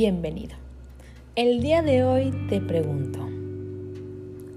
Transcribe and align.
bienvenido. 0.00 0.56
El 1.36 1.60
día 1.60 1.82
de 1.82 2.04
hoy 2.04 2.32
te 2.48 2.58
pregunto, 2.58 3.18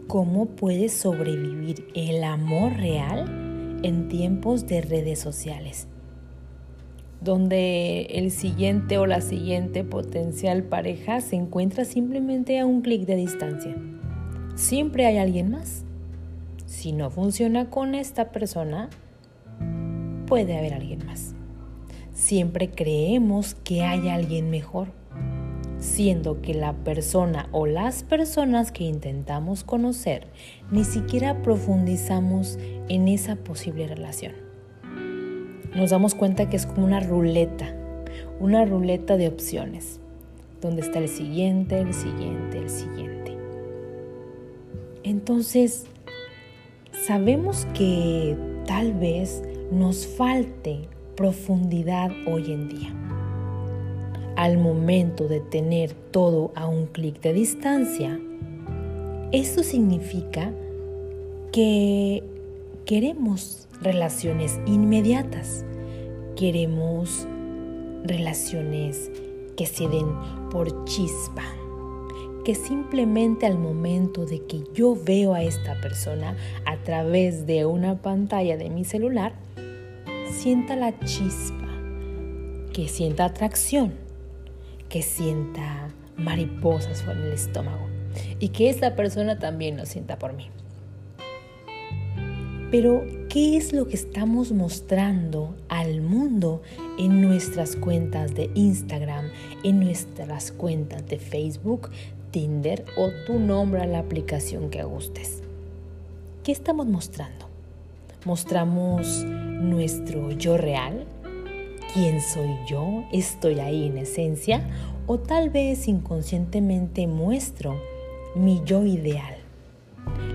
¿cómo 0.08 0.46
puedes 0.46 0.94
sobrevivir 0.94 1.86
el 1.96 2.24
amor 2.24 2.78
real 2.78 3.82
en 3.84 4.08
tiempos 4.08 4.68
de 4.68 4.80
redes 4.80 5.20
sociales? 5.20 5.90
Donde 7.20 8.04
el 8.12 8.32
siguiente 8.32 8.98
o 8.98 9.06
la 9.06 9.20
siguiente 9.20 9.84
potencial 9.84 10.64
pareja 10.64 11.20
se 11.20 11.36
encuentra 11.36 11.84
simplemente 11.84 12.58
a 12.58 12.66
un 12.66 12.82
clic 12.82 13.06
de 13.06 13.18
distancia. 13.18 13.76
Siempre 14.56 15.06
hay 15.06 15.18
alguien 15.18 15.52
más. 15.52 15.84
Si 16.68 16.94
no 16.94 17.10
funciona 17.10 17.70
con 17.70 17.96
esta 17.96 18.32
persona, 18.32 18.90
puede 20.26 20.58
haber 20.58 20.74
alguien 20.74 21.06
más. 21.06 21.36
Siempre 22.14 22.70
creemos 22.70 23.56
que 23.56 23.84
hay 23.84 24.08
alguien 24.08 24.50
mejor 24.50 25.03
siendo 25.84 26.42
que 26.42 26.54
la 26.54 26.74
persona 26.74 27.50
o 27.52 27.66
las 27.66 28.04
personas 28.04 28.72
que 28.72 28.86
intentamos 28.86 29.64
conocer 29.66 30.28
ni 30.72 30.86
siquiera 30.86 31.42
profundizamos 31.42 32.58
en 32.88 33.10
esa 33.10 33.36
posible 33.36 33.88
relación. 33.88 34.34
Nos 35.76 35.90
damos 35.90 36.16
cuenta 36.16 36.50
que 36.50 36.56
es 36.56 36.66
como 36.66 36.86
una 36.86 37.02
ruleta, 37.02 37.76
una 38.40 38.64
ruleta 38.64 39.18
de 39.18 39.28
opciones, 39.28 40.00
donde 40.62 40.82
está 40.82 41.00
el 41.00 41.10
siguiente, 41.10 41.80
el 41.80 41.94
siguiente, 41.94 42.60
el 42.60 42.70
siguiente. 42.70 43.38
Entonces, 45.04 45.86
sabemos 47.06 47.68
que 47.74 48.38
tal 48.66 48.94
vez 48.94 49.44
nos 49.70 50.08
falte 50.08 50.88
profundidad 51.16 52.10
hoy 52.26 52.54
en 52.54 52.70
día 52.70 53.03
al 54.44 54.58
momento 54.58 55.30
de 55.30 55.40
tener 55.40 55.94
todo 55.94 56.52
a 56.54 56.68
un 56.68 56.88
clic 56.88 57.22
de 57.22 57.32
distancia, 57.32 58.20
esto 59.32 59.64
significa 59.64 60.52
que 61.54 62.22
queremos 62.84 63.70
relaciones 63.82 64.60
inmediatas, 64.66 65.64
queremos 66.36 67.26
relaciones 68.04 69.10
que 69.56 69.66
se 69.66 69.88
den 69.88 70.08
por 70.52 70.84
chispa, 70.84 71.46
que 72.44 72.54
simplemente 72.54 73.46
al 73.46 73.58
momento 73.58 74.26
de 74.26 74.42
que 74.42 74.66
yo 74.74 74.94
veo 74.94 75.36
a 75.36 75.42
esta 75.42 75.80
persona 75.80 76.36
a 76.66 76.84
través 76.84 77.48
de 77.48 77.66
una 77.66 78.02
pantalla 78.02 78.58
de 78.58 78.70
mi 78.70 78.84
celular, 78.84 79.36
sienta 80.30 80.76
la 80.76 81.00
chispa, 81.00 81.70
que 82.74 82.90
sienta 82.90 83.24
atracción 83.24 84.03
que 84.94 85.02
sienta 85.02 85.90
mariposas 86.18 87.02
por 87.02 87.18
el 87.18 87.34
estómago 87.34 87.88
y 88.40 88.50
que 88.50 88.70
esa 88.70 88.96
persona 88.96 89.40
también 89.40 89.76
lo 89.76 89.88
sienta 89.88 90.20
por 90.20 90.34
mí. 90.34 90.52
Pero, 92.70 93.04
¿qué 93.28 93.58
es 93.58 93.74
lo 93.74 93.88
que 93.88 93.96
estamos 93.96 94.52
mostrando 94.52 95.56
al 95.68 96.02
mundo 96.02 96.62
en 97.00 97.24
nuestras 97.24 97.76
cuentas 97.76 98.36
de 98.36 98.52
Instagram, 98.54 99.32
en 99.64 99.80
nuestras 99.80 100.52
cuentas 100.52 101.08
de 101.08 101.18
Facebook, 101.18 101.90
Tinder 102.30 102.86
o 102.96 103.10
tu 103.26 103.40
nombre 103.40 103.82
a 103.82 103.88
la 103.88 103.98
aplicación 103.98 104.70
que 104.70 104.84
gustes? 104.84 105.42
¿Qué 106.44 106.52
estamos 106.52 106.86
mostrando? 106.86 107.50
¿Mostramos 108.26 109.24
nuestro 109.26 110.30
yo 110.34 110.56
real? 110.56 111.08
Quién 111.94 112.22
soy 112.22 112.58
yo, 112.66 113.04
estoy 113.12 113.60
ahí 113.60 113.88
en 113.88 114.00
esencia, 114.00 114.68
o 115.06 115.20
tal 115.20 115.50
vez 115.50 115.88
inconscientemente 115.88 117.08
muestro 117.08 117.76
mi 118.36 118.62
yo 118.66 118.84
ideal, 118.84 119.36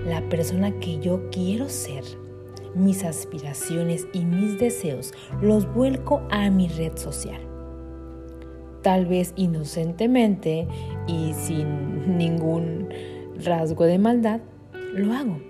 la 0.07 0.21
persona 0.29 0.71
que 0.79 0.99
yo 0.99 1.29
quiero 1.31 1.67
ser, 1.67 2.03
mis 2.75 3.03
aspiraciones 3.03 4.07
y 4.13 4.23
mis 4.23 4.57
deseos 4.59 5.13
los 5.41 5.71
vuelco 5.73 6.21
a 6.29 6.49
mi 6.49 6.67
red 6.69 6.95
social. 6.97 7.41
Tal 8.81 9.05
vez 9.05 9.33
inocentemente 9.35 10.65
y 11.07 11.33
sin 11.33 12.17
ningún 12.17 12.87
rasgo 13.43 13.83
de 13.83 13.99
maldad, 13.99 14.39
lo 14.93 15.13
hago. 15.13 15.41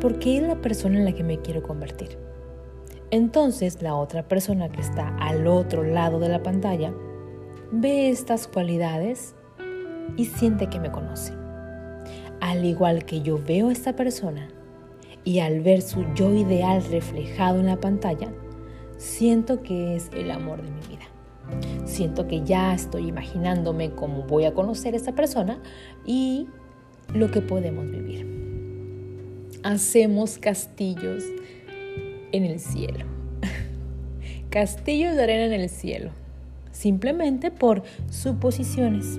Porque 0.00 0.36
es 0.36 0.42
la 0.42 0.60
persona 0.60 0.98
en 0.98 1.04
la 1.04 1.12
que 1.12 1.24
me 1.24 1.40
quiero 1.40 1.62
convertir. 1.62 2.29
Entonces 3.10 3.82
la 3.82 3.94
otra 3.96 4.22
persona 4.22 4.70
que 4.70 4.80
está 4.80 5.16
al 5.18 5.46
otro 5.46 5.82
lado 5.82 6.20
de 6.20 6.28
la 6.28 6.42
pantalla 6.42 6.92
ve 7.72 8.08
estas 8.08 8.46
cualidades 8.46 9.34
y 10.16 10.26
siente 10.26 10.68
que 10.68 10.78
me 10.78 10.92
conoce. 10.92 11.32
Al 12.40 12.64
igual 12.64 13.04
que 13.04 13.20
yo 13.22 13.40
veo 13.42 13.68
a 13.68 13.72
esta 13.72 13.96
persona 13.96 14.48
y 15.24 15.40
al 15.40 15.60
ver 15.60 15.82
su 15.82 16.04
yo 16.14 16.32
ideal 16.32 16.82
reflejado 16.84 17.60
en 17.60 17.66
la 17.66 17.80
pantalla, 17.80 18.32
siento 18.96 19.62
que 19.62 19.96
es 19.96 20.10
el 20.14 20.30
amor 20.30 20.62
de 20.62 20.70
mi 20.70 20.80
vida. 20.80 21.06
Siento 21.84 22.28
que 22.28 22.42
ya 22.44 22.72
estoy 22.74 23.08
imaginándome 23.08 23.90
cómo 23.90 24.22
voy 24.22 24.44
a 24.44 24.54
conocer 24.54 24.94
a 24.94 24.96
esta 24.96 25.14
persona 25.14 25.60
y 26.06 26.46
lo 27.12 27.30
que 27.30 27.40
podemos 27.40 27.90
vivir. 27.90 28.38
Hacemos 29.64 30.38
castillos 30.38 31.24
en 32.32 32.44
el 32.44 32.60
cielo. 32.60 33.04
Castillos 34.50 35.16
de 35.16 35.22
arena 35.22 35.54
en 35.54 35.60
el 35.60 35.68
cielo, 35.68 36.10
simplemente 36.72 37.50
por 37.50 37.82
suposiciones. 38.10 39.18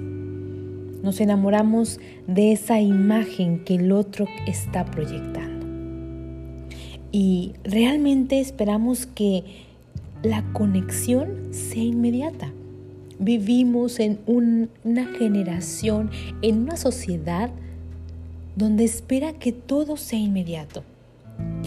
Nos 1.03 1.19
enamoramos 1.19 1.99
de 2.27 2.51
esa 2.51 2.79
imagen 2.79 3.63
que 3.63 3.75
el 3.75 3.91
otro 3.91 4.27
está 4.45 4.85
proyectando. 4.85 5.65
Y 7.11 7.53
realmente 7.63 8.39
esperamos 8.39 9.05
que 9.05 9.43
la 10.23 10.43
conexión 10.53 11.53
sea 11.53 11.83
inmediata. 11.83 12.53
Vivimos 13.19 13.99
en 13.99 14.19
una 14.27 15.05
generación, 15.17 16.11
en 16.41 16.59
una 16.59 16.77
sociedad 16.77 17.49
donde 18.55 18.83
espera 18.83 19.33
que 19.33 19.51
todo 19.51 19.97
sea 19.97 20.19
inmediato 20.19 20.83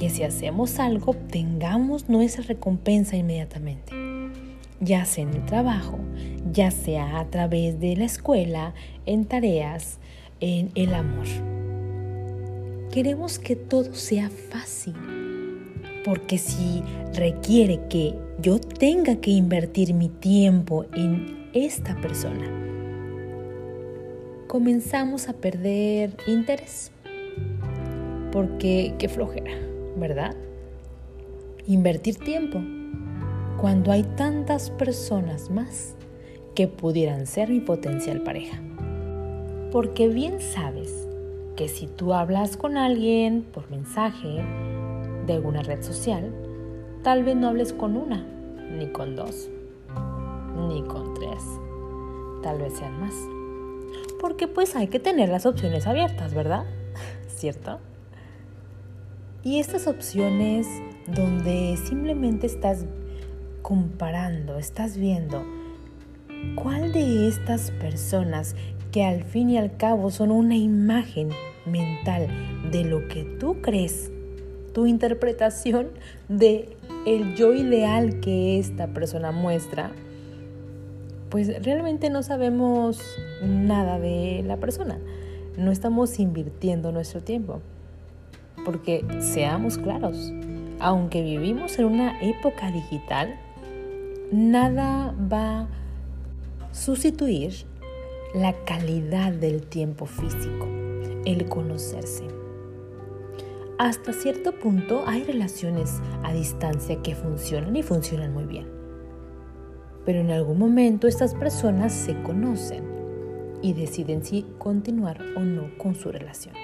que 0.05 0.11
si 0.11 0.23
hacemos 0.23 0.81
algo 0.81 1.13
obtengamos 1.13 2.11
nuestra 2.11 2.45
recompensa 2.45 3.17
inmediatamente, 3.17 3.95
ya 4.79 5.07
sea 5.07 5.25
en 5.25 5.31
el 5.31 5.47
trabajo, 5.47 5.99
ya 6.53 6.71
sea 6.71 7.21
a 7.21 7.31
través 7.31 7.81
de 7.81 7.97
la 7.97 8.05
escuela, 8.05 8.75
en 9.07 9.25
tareas, 9.25 10.01
en 10.41 10.71
el 10.75 10.93
amor. 10.93 11.25
Queremos 12.93 13.39
que 13.39 13.57
todo 13.57 13.95
sea 13.95 14.29
fácil, 14.29 14.93
porque 16.05 16.37
si 16.37 16.83
requiere 17.15 17.81
que 17.89 18.15
yo 18.43 18.61
tenga 18.61 19.17
que 19.17 19.31
invertir 19.31 19.95
mi 19.95 20.11
tiempo 20.11 20.85
en 20.95 21.49
esta 21.55 21.99
persona, 22.03 22.45
comenzamos 24.49 25.31
a 25.31 25.33
perder 25.33 26.15
interés. 26.27 26.91
Porque 28.31 28.95
qué 28.99 29.09
flojera, 29.09 29.53
¿verdad? 29.97 30.35
Invertir 31.67 32.19
tiempo 32.19 32.61
cuando 33.61 33.93
hay 33.93 34.03
tantas 34.03 34.71
personas 34.71 35.51
más 35.51 35.95
que 36.55 36.69
pudieran 36.69 37.27
ser 37.27 37.51
mi 37.51 37.61
potencial 37.61 38.23
pareja. 38.23 38.61
Porque 39.73 40.09
bien 40.09 40.41
sabes 40.41 41.09
que 41.57 41.69
si 41.69 41.87
tú 41.87 42.15
hablas 42.15 42.57
con 42.57 42.77
alguien 42.77 43.43
por 43.43 43.71
mensaje 43.71 44.45
de 45.27 45.33
alguna 45.33 45.63
red 45.63 45.83
social, 45.83 46.33
tal 47.03 47.25
vez 47.25 47.37
no 47.37 47.49
hables 47.49 47.73
con 47.73 47.97
una, 47.97 48.25
ni 48.71 48.89
con 48.89 49.17
dos, 49.17 49.49
ni 50.69 50.83
con 50.83 51.15
tres, 51.15 51.43
tal 52.43 52.59
vez 52.59 52.75
sean 52.75 53.01
más. 53.01 53.15
Porque 54.21 54.49
pues 54.49 54.77
hay 54.77 54.89
que 54.89 55.01
tener 55.01 55.29
las 55.29 55.47
opciones 55.47 55.87
abiertas, 55.87 56.35
¿verdad? 56.35 56.65
¿Cierto? 57.29 57.79
Y 59.45 59.59
estas 59.59 59.87
opciones 59.87 60.67
donde 61.07 61.77
simplemente 61.77 62.47
estás 62.47 62.87
comparando, 63.61 64.57
estás 64.59 64.97
viendo 64.97 65.45
cuál 66.55 66.95
de 66.95 67.29
estas 67.29 67.71
personas 67.73 68.57
que 68.91 69.05
al 69.05 69.23
fin 69.23 69.51
y 69.51 69.59
al 69.59 69.77
cabo 69.77 70.11
son 70.11 70.31
una 70.31 70.57
imagen 70.57 71.29
mental 71.67 72.29
de 72.73 72.85
lo 72.85 73.07
que 73.07 73.25
tú 73.39 73.61
crees, 73.61 74.11
tu 74.73 74.87
interpretación 74.87 75.89
de 76.31 76.79
el 77.05 77.35
yo 77.35 77.53
ideal 77.53 78.21
que 78.21 78.59
esta 78.59 78.87
persona 78.87 79.31
muestra, 79.31 79.93
pues 81.29 81.63
realmente 81.63 82.09
no 82.09 82.23
sabemos 82.23 82.99
nada 83.43 83.99
de 83.99 84.43
la 84.47 84.57
persona. 84.57 84.99
No 85.59 85.71
estamos 85.71 86.19
invirtiendo 86.19 86.93
nuestro 86.93 87.21
tiempo. 87.23 87.61
Porque 88.65 89.05
seamos 89.21 89.79
claros, 89.79 90.33
aunque 90.81 91.23
vivimos 91.23 91.79
en 91.79 91.87
una 91.87 92.21
época 92.21 92.71
digital, 92.71 93.39
nada 94.33 95.15
va 95.33 95.69
sustituir 96.75 97.55
la 98.35 98.53
calidad 98.65 99.33
del 99.33 99.63
tiempo 99.63 100.07
físico, 100.07 100.67
el 101.25 101.49
conocerse. 101.49 102.25
Hasta 103.79 104.13
cierto 104.13 104.59
punto 104.59 105.05
hay 105.07 105.23
relaciones 105.23 106.01
a 106.25 106.33
distancia 106.33 107.01
que 107.01 107.15
funcionan 107.15 107.77
y 107.77 107.85
funcionan 107.85 108.35
muy 108.35 108.45
bien. 108.45 108.67
Pero 110.05 110.19
en 110.19 110.33
algún 110.33 110.59
momento 110.59 111.07
estas 111.07 111.35
personas 111.35 111.93
se 111.93 112.21
conocen 112.23 112.85
y 113.63 113.73
deciden 113.73 114.25
si 114.25 114.45
continuar 114.59 115.21
o 115.37 115.41
no 115.41 115.79
con 115.79 115.95
su 115.95 116.11
relación. 116.11 116.55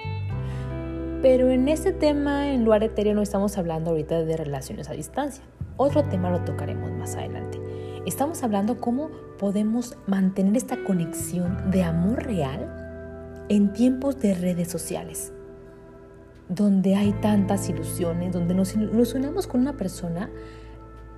Pero 1.21 1.51
en 1.51 1.67
este 1.67 1.91
tema, 1.91 2.49
en 2.49 2.63
lugar 2.63 2.83
etéreo, 2.83 3.13
no 3.13 3.21
estamos 3.21 3.57
hablando 3.57 3.91
ahorita 3.91 4.23
de 4.23 4.37
relaciones 4.37 4.89
a 4.89 4.93
distancia. 4.93 5.43
Otro 5.77 6.03
tema 6.05 6.31
lo 6.31 6.43
tocaremos 6.43 6.91
más 6.91 7.15
adelante. 7.15 7.59
Estamos 8.05 8.43
hablando 8.43 8.79
cómo 8.79 9.09
podemos 9.37 9.97
mantener 10.07 10.57
esta 10.57 10.83
conexión 10.83 11.69
de 11.69 11.83
amor 11.83 12.23
real 12.23 13.45
en 13.49 13.71
tiempos 13.73 14.19
de 14.19 14.33
redes 14.33 14.69
sociales 14.69 15.33
donde 16.55 16.95
hay 16.95 17.13
tantas 17.13 17.69
ilusiones, 17.69 18.33
donde 18.33 18.53
nos 18.53 18.75
ilusionamos 18.75 19.47
con 19.47 19.61
una 19.61 19.77
persona 19.77 20.29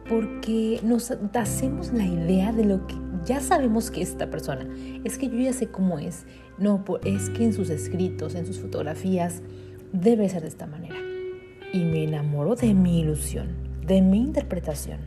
porque 0.08 0.80
nos 0.84 1.12
hacemos 1.34 1.92
la 1.92 2.06
idea 2.06 2.52
de 2.52 2.66
lo 2.66 2.86
que 2.86 2.96
ya 3.26 3.40
sabemos 3.40 3.90
que 3.90 4.02
es 4.02 4.10
esta 4.10 4.30
persona. 4.30 4.68
Es 5.04 5.18
que 5.18 5.30
yo 5.30 5.38
ya 5.38 5.54
sé 5.54 5.68
cómo 5.68 5.98
es. 5.98 6.26
No, 6.60 6.84
es 7.04 7.30
que 7.32 7.46
en 7.46 7.54
sus 7.54 7.70
escritos, 7.70 8.36
en 8.36 8.46
sus 8.46 8.60
fotografías, 8.60 9.42
debe 9.94 10.28
ser 10.28 10.42
de 10.42 10.48
esta 10.50 10.66
manera. 10.68 10.96
Y 11.72 11.80
me 11.80 12.04
enamoro 12.04 12.56
de 12.56 12.74
mi 12.74 13.00
ilusión, 13.00 13.48
de 13.86 14.02
mi 14.02 14.18
interpretación. 14.20 15.00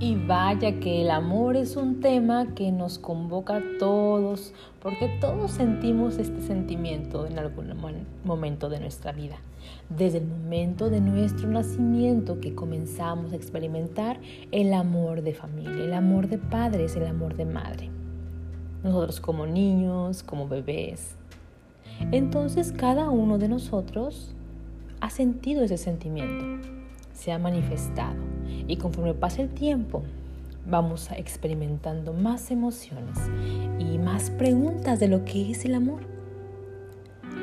Y 0.00 0.16
vaya 0.16 0.80
que 0.80 1.02
el 1.02 1.10
amor 1.12 1.54
es 1.54 1.76
un 1.76 2.00
tema 2.00 2.54
que 2.56 2.72
nos 2.72 2.98
convoca 2.98 3.58
a 3.58 3.62
todos, 3.78 4.52
porque 4.80 5.08
todos 5.20 5.52
sentimos 5.52 6.18
este 6.18 6.40
sentimiento 6.42 7.24
en 7.26 7.38
algún 7.38 7.72
momento 8.24 8.68
de 8.68 8.80
nuestra 8.80 9.12
vida. 9.12 9.36
Desde 9.88 10.18
el 10.18 10.26
momento 10.26 10.90
de 10.90 11.00
nuestro 11.00 11.48
nacimiento 11.48 12.40
que 12.40 12.52
comenzamos 12.52 13.32
a 13.32 13.36
experimentar 13.36 14.18
el 14.50 14.72
amor 14.74 15.22
de 15.22 15.34
familia, 15.34 15.84
el 15.84 15.94
amor 15.94 16.26
de 16.26 16.38
padres, 16.38 16.96
el 16.96 17.06
amor 17.06 17.36
de 17.36 17.44
madre. 17.44 17.90
Nosotros 18.82 19.20
como 19.20 19.46
niños, 19.46 20.24
como 20.24 20.48
bebés. 20.48 21.16
Entonces 22.10 22.72
cada 22.72 23.10
uno 23.10 23.38
de 23.38 23.48
nosotros 23.48 24.34
ha 25.00 25.10
sentido 25.10 25.64
ese 25.64 25.78
sentimiento, 25.78 26.68
se 27.12 27.32
ha 27.32 27.38
manifestado 27.38 28.16
y 28.68 28.76
conforme 28.76 29.14
pasa 29.14 29.42
el 29.42 29.48
tiempo, 29.48 30.02
vamos 30.66 31.10
experimentando 31.16 32.12
más 32.12 32.50
emociones 32.50 33.18
y 33.78 33.98
más 33.98 34.30
preguntas 34.30 35.00
de 35.00 35.08
lo 35.08 35.24
que 35.24 35.50
es 35.50 35.64
el 35.64 35.74
amor. 35.74 36.00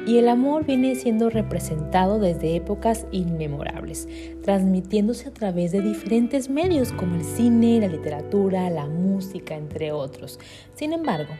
Y 0.05 0.17
el 0.17 0.29
amor 0.29 0.65
viene 0.65 0.95
siendo 0.95 1.29
representado 1.29 2.19
desde 2.19 2.55
épocas 2.55 3.05
inmemorables, 3.11 4.07
transmitiéndose 4.43 5.29
a 5.29 5.33
través 5.33 5.71
de 5.71 5.81
diferentes 5.81 6.49
medios 6.49 6.91
como 6.93 7.15
el 7.15 7.23
cine, 7.23 7.79
la 7.79 7.87
literatura, 7.87 8.69
la 8.69 8.87
música, 8.87 9.55
entre 9.55 9.91
otros. 9.91 10.39
Sin 10.75 10.93
embargo, 10.93 11.33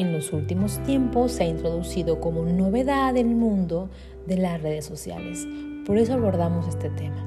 en 0.00 0.12
los 0.12 0.32
últimos 0.32 0.82
tiempos 0.84 1.32
se 1.32 1.44
ha 1.44 1.46
introducido 1.46 2.20
como 2.20 2.44
novedad 2.44 3.16
el 3.16 3.34
mundo 3.34 3.90
de 4.26 4.38
las 4.38 4.62
redes 4.62 4.84
sociales. 4.84 5.46
Por 5.86 5.98
eso 5.98 6.14
abordamos 6.14 6.68
este 6.68 6.90
tema 6.90 7.26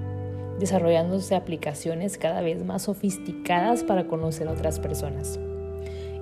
desarrollándose 0.60 1.36
aplicaciones 1.36 2.18
cada 2.18 2.42
vez 2.42 2.64
más 2.64 2.84
sofisticadas 2.84 3.84
para 3.84 4.08
conocer 4.08 4.48
a 4.48 4.52
otras 4.52 4.80
personas. 4.80 5.40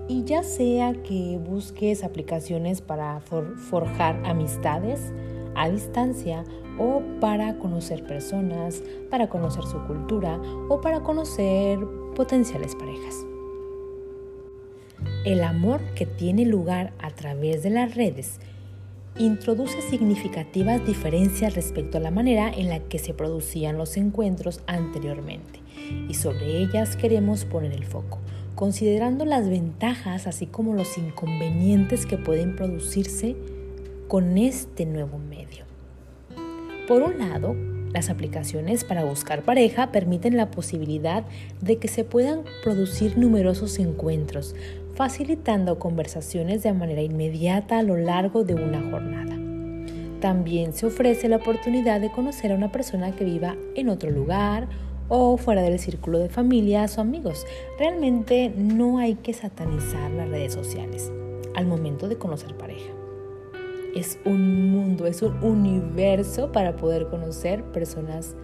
Y 0.08 0.24
ya 0.24 0.44
sea 0.44 0.94
que 0.94 1.38
busques 1.38 2.04
aplicaciones 2.04 2.82
para 2.82 3.22
forjar 3.22 4.20
amistades 4.26 5.14
a 5.56 5.70
distancia 5.70 6.44
o 6.80 7.02
para 7.20 7.58
conocer 7.60 8.04
personas, 8.06 8.82
para 9.10 9.30
conocer 9.30 9.64
su 9.64 9.80
cultura 9.86 10.40
o 10.70 10.82
para 10.82 11.02
conocer 11.02 11.80
potenciales 12.16 12.76
parejas. 12.76 13.31
El 15.24 15.44
amor 15.44 15.82
que 15.94 16.08
tiene 16.08 16.46
lugar 16.46 16.94
a 16.98 17.12
través 17.12 17.62
de 17.62 17.70
las 17.70 17.94
redes 17.94 18.40
introduce 19.20 19.80
significativas 19.84 20.84
diferencias 20.84 21.54
respecto 21.54 22.00
a 22.00 22.02
la 22.02 22.10
manera 22.10 22.52
en 22.52 22.70
la 22.70 22.80
que 22.80 22.98
se 22.98 23.14
producían 23.14 23.78
los 23.78 23.98
encuentros 23.98 24.62
anteriormente 24.66 25.60
y 26.10 26.16
sobre 26.16 26.64
ellas 26.64 26.96
queremos 26.96 27.46
poner 27.46 27.72
el 27.72 27.86
foco, 27.86 28.18
considerando 28.56 29.24
las 29.24 29.48
ventajas 29.48 30.26
así 30.26 30.48
como 30.48 30.74
los 30.74 30.98
inconvenientes 30.98 32.08
que 32.08 32.18
pueden 32.18 32.56
producirse 32.56 33.36
con 34.08 34.40
este 34.40 34.88
nuevo 34.88 35.20
medio. 35.20 35.66
Por 36.88 37.04
un 37.04 37.20
lado, 37.20 37.56
las 37.94 38.10
aplicaciones 38.10 38.84
para 38.84 39.04
buscar 39.04 39.42
pareja 39.42 39.92
permiten 39.92 40.38
la 40.38 40.52
posibilidad 40.52 41.24
de 41.62 41.78
que 41.78 41.88
se 41.88 42.04
puedan 42.04 42.44
producir 42.64 43.18
numerosos 43.18 43.80
encuentros, 43.80 44.56
facilitando 44.96 45.80
conversaciones 45.80 46.64
de 46.64 46.74
manera 46.74 47.02
inmediata 47.02 47.80
a 47.80 47.84
lo 47.84 47.98
largo 47.98 48.44
de 48.44 48.56
una 48.56 48.82
jornada. 48.90 49.38
También 50.22 50.74
se 50.74 50.86
ofrece 50.86 51.28
la 51.28 51.38
oportunidad 51.38 52.00
de 52.00 52.12
conocer 52.12 52.52
a 52.52 52.56
una 52.56 52.72
persona 52.72 53.12
que 53.16 53.26
viva 53.26 53.56
en 53.76 53.90
otro 53.90 54.12
lugar 54.12 54.68
o 55.10 55.36
fuera 55.36 55.62
del 55.62 55.80
círculo 55.80 56.20
de 56.20 56.30
familias 56.30 56.98
o 56.98 57.02
amigos. 57.02 57.46
Realmente 57.78 58.54
no 58.56 59.00
hay 59.00 59.16
que 59.16 59.34
satanizar 59.34 60.12
las 60.12 60.30
redes 60.30 60.54
sociales 60.54 61.12
al 61.56 61.66
momento 61.66 62.08
de 62.08 62.18
conocer 62.18 62.56
pareja. 62.56 63.01
Es 63.96 64.20
un 64.26 64.72
mundo, 64.72 65.06
es 65.06 65.22
un 65.22 65.44
universo 65.44 66.52
para 66.52 66.78
poder 66.78 67.08
conocer 67.08 67.64
personas 67.64 68.36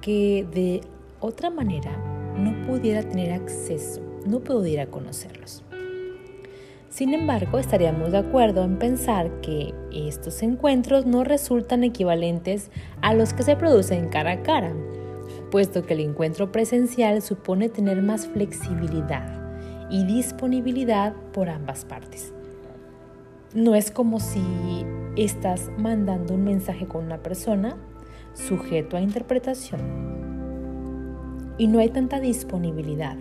que 0.00 0.46
de 0.52 0.80
otra 1.20 1.50
manera 1.50 1.96
no 2.38 2.66
pudiera 2.66 3.02
tener 3.02 3.32
acceso, 3.32 4.00
no 4.26 4.40
pudiera 4.40 4.86
conocerlos. 4.86 5.62
Sin 6.88 7.12
embargo, 7.12 7.58
estaríamos 7.58 8.12
de 8.12 8.18
acuerdo 8.18 8.64
en 8.64 8.78
pensar 8.78 9.42
que 9.42 9.74
estos 9.92 10.42
encuentros 10.42 11.04
no 11.04 11.24
resultan 11.24 11.84
equivalentes 11.84 12.70
a 13.02 13.12
los 13.12 13.34
que 13.34 13.42
se 13.42 13.54
producen 13.54 14.08
cara 14.08 14.32
a 14.32 14.42
cara, 14.42 14.72
puesto 15.50 15.84
que 15.84 15.92
el 15.92 16.00
encuentro 16.00 16.52
presencial 16.52 17.20
supone 17.20 17.68
tener 17.68 18.00
más 18.00 18.26
flexibilidad 18.26 19.42
y 19.90 20.04
disponibilidad 20.04 21.12
por 21.32 21.50
ambas 21.50 21.84
partes. 21.84 22.32
No 23.56 23.74
es 23.74 23.90
como 23.90 24.20
si 24.20 24.42
estás 25.16 25.70
mandando 25.78 26.34
un 26.34 26.44
mensaje 26.44 26.84
con 26.84 27.06
una 27.06 27.22
persona 27.22 27.78
sujeto 28.34 28.98
a 28.98 29.00
interpretación 29.00 29.80
y 31.56 31.66
no 31.66 31.78
hay 31.78 31.88
tanta 31.88 32.20
disponibilidad 32.20 33.16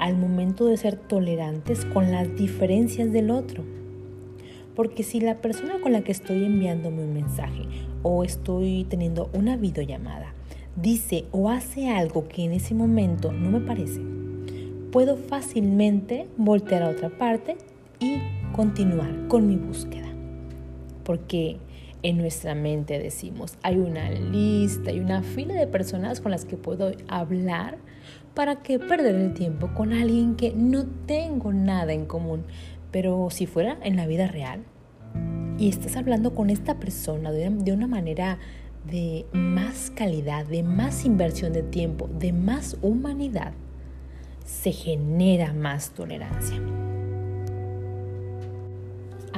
al 0.00 0.16
momento 0.16 0.66
de 0.66 0.76
ser 0.76 0.96
tolerantes 0.96 1.84
con 1.84 2.10
las 2.10 2.34
diferencias 2.34 3.12
del 3.12 3.30
otro. 3.30 3.62
Porque 4.74 5.04
si 5.04 5.20
la 5.20 5.40
persona 5.40 5.80
con 5.80 5.92
la 5.92 6.00
que 6.00 6.10
estoy 6.10 6.44
enviándome 6.44 7.04
un 7.04 7.14
mensaje 7.14 7.62
o 8.02 8.24
estoy 8.24 8.88
teniendo 8.90 9.30
una 9.34 9.56
videollamada 9.56 10.34
dice 10.74 11.26
o 11.30 11.48
hace 11.48 11.90
algo 11.90 12.26
que 12.26 12.42
en 12.42 12.54
ese 12.54 12.74
momento 12.74 13.30
no 13.30 13.52
me 13.52 13.60
parece, 13.60 14.00
puedo 14.90 15.16
fácilmente 15.16 16.26
voltear 16.36 16.82
a 16.82 16.88
otra 16.88 17.08
parte 17.08 17.56
y 18.00 18.18
continuar 18.54 19.28
con 19.28 19.46
mi 19.46 19.56
búsqueda. 19.56 20.08
Porque 21.04 21.58
en 22.02 22.18
nuestra 22.18 22.54
mente 22.54 22.98
decimos, 22.98 23.58
hay 23.62 23.78
una 23.78 24.10
lista, 24.10 24.90
hay 24.90 25.00
una 25.00 25.22
fila 25.22 25.54
de 25.54 25.66
personas 25.66 26.20
con 26.20 26.30
las 26.30 26.44
que 26.44 26.56
puedo 26.56 26.92
hablar 27.08 27.78
¿Para 28.36 28.56
qué 28.56 28.78
perder 28.78 29.14
el 29.14 29.32
tiempo 29.32 29.70
con 29.72 29.94
alguien 29.94 30.36
que 30.36 30.52
no 30.52 30.84
tengo 31.06 31.54
nada 31.54 31.94
en 31.94 32.04
común? 32.04 32.44
Pero 32.90 33.28
si 33.30 33.46
fuera 33.46 33.78
en 33.82 33.96
la 33.96 34.06
vida 34.06 34.26
real 34.26 34.62
y 35.56 35.70
estás 35.70 35.96
hablando 35.96 36.34
con 36.34 36.50
esta 36.50 36.78
persona 36.78 37.32
de 37.32 37.72
una 37.72 37.86
manera 37.86 38.38
de 38.84 39.24
más 39.32 39.90
calidad, 39.90 40.44
de 40.44 40.62
más 40.62 41.06
inversión 41.06 41.54
de 41.54 41.62
tiempo, 41.62 42.10
de 42.12 42.34
más 42.34 42.76
humanidad, 42.82 43.54
se 44.44 44.70
genera 44.70 45.54
más 45.54 45.92
tolerancia. 45.92 46.60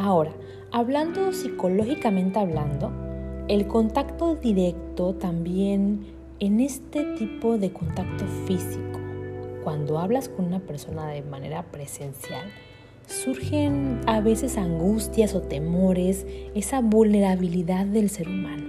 Ahora, 0.01 0.31
hablando 0.71 1.33
psicológicamente 1.33 2.39
hablando, 2.39 2.93
el 3.49 3.67
contacto 3.67 4.37
directo 4.37 5.17
también 5.17 6.07
en 6.39 6.61
este 6.61 7.03
tipo 7.17 7.59
de 7.59 7.73
contacto 7.73 8.25
físico, 8.47 9.01
cuando 9.65 9.99
hablas 9.99 10.29
con 10.29 10.45
una 10.45 10.61
persona 10.61 11.09
de 11.09 11.23
manera 11.23 11.65
presencial, 11.65 12.49
surgen 13.09 14.01
a 14.07 14.21
veces 14.21 14.57
angustias 14.57 15.35
o 15.35 15.41
temores, 15.41 16.25
esa 16.55 16.81
vulnerabilidad 16.81 17.85
del 17.85 18.09
ser 18.09 18.29
humano. 18.29 18.69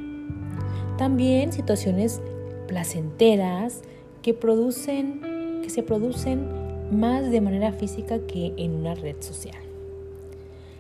También 0.98 1.54
situaciones 1.54 2.24
placenteras 2.68 3.84
que 4.24 4.34
producen 4.34 5.62
que 5.62 5.70
se 5.70 5.84
producen 5.84 6.48
más 6.90 7.30
de 7.30 7.40
manera 7.40 7.72
física 7.72 8.18
que 8.18 8.56
en 8.58 8.72
una 8.74 8.96
red 8.96 9.18
social. 9.20 9.69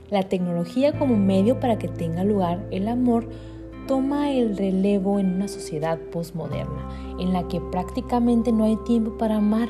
La 0.10 0.24
tecnología 0.24 0.98
como 0.98 1.16
medio 1.16 1.60
para 1.60 1.78
que 1.78 1.88
tenga 1.88 2.24
lugar 2.24 2.66
el 2.72 2.88
amor 2.88 3.30
toma 3.88 4.32
el 4.32 4.58
relevo 4.58 5.20
en 5.20 5.36
una 5.36 5.48
sociedad 5.48 6.00
postmoderna, 6.00 6.89
en 7.20 7.32
la 7.32 7.48
que 7.48 7.62
prácticamente 7.62 8.51
no 8.51 8.63
hay 8.63 8.78
tiempo 8.88 9.18
para 9.20 9.38
amar. 9.38 9.70